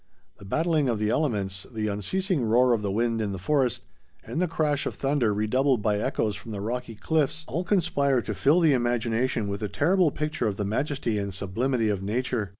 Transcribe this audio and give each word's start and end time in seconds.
The 0.39 0.45
battling 0.45 0.89
of 0.89 0.97
the 0.97 1.11
elements, 1.11 1.67
the 1.71 1.85
unceasing 1.87 2.41
roar 2.43 2.73
of 2.73 2.81
the 2.81 2.89
wind 2.91 3.21
in 3.21 3.33
the 3.33 3.37
forest, 3.37 3.83
and 4.23 4.41
the 4.41 4.47
crash 4.47 4.87
of 4.87 4.95
thunder 4.95 5.31
redoubled 5.31 5.83
by 5.83 5.99
echoes 5.99 6.35
from 6.35 6.51
the 6.53 6.59
rocky 6.59 6.95
cliffs,—all 6.95 7.63
conspire 7.65 8.19
to 8.23 8.33
fill 8.33 8.61
the 8.61 8.73
imagination 8.73 9.47
with 9.47 9.61
a 9.61 9.69
terrible 9.69 10.09
picture 10.09 10.47
of 10.47 10.57
the 10.57 10.65
majesty 10.65 11.19
and 11.19 11.35
sublimity 11.35 11.89
of 11.89 12.01
nature. 12.01 12.49